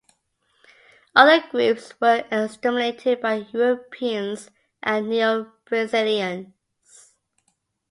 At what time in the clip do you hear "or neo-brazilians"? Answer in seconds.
4.83-7.13